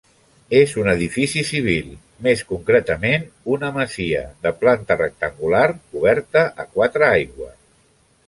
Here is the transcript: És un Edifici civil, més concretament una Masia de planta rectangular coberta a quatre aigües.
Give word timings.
És 0.59 0.71
un 0.83 0.87
Edifici 0.93 1.41
civil, 1.49 1.89
més 2.27 2.39
concretament 2.53 3.27
una 3.57 3.69
Masia 3.77 4.23
de 4.47 4.53
planta 4.63 4.97
rectangular 5.03 5.63
coberta 5.93 6.45
a 6.65 6.69
quatre 6.79 7.09
aigües. 7.11 7.55